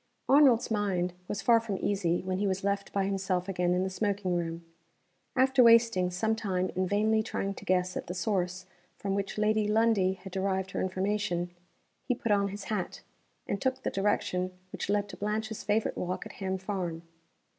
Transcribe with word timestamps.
ARNOLD'S 0.27 0.71
mind 0.71 1.13
was 1.27 1.43
far 1.43 1.59
from 1.59 1.77
easy 1.77 2.23
when 2.23 2.39
he 2.39 2.47
was 2.47 2.63
left 2.63 2.91
by 2.91 3.05
himself 3.05 3.47
again 3.47 3.71
in 3.75 3.83
the 3.83 3.89
smoking 3.91 4.33
room. 4.35 4.65
After 5.35 5.61
wasting 5.61 6.09
some 6.09 6.35
time 6.35 6.71
in 6.75 6.87
vainly 6.87 7.21
trying 7.21 7.53
to 7.53 7.65
guess 7.65 7.95
at 7.95 8.07
the 8.07 8.15
source 8.15 8.65
from 8.97 9.13
which 9.13 9.37
Lady 9.37 9.67
Lundie 9.67 10.13
had 10.13 10.31
derived 10.31 10.71
her 10.71 10.81
information, 10.81 11.51
he 12.07 12.15
put 12.15 12.31
on 12.31 12.47
his 12.47 12.63
hat, 12.63 13.01
and 13.45 13.61
took 13.61 13.83
the 13.83 13.91
direction 13.91 14.57
which 14.71 14.89
led 14.89 15.07
to 15.09 15.17
Blanche's 15.17 15.63
favorite 15.63 15.95
walk 15.99 16.25
at 16.25 16.31
Ham 16.31 16.57
Farm. 16.57 17.03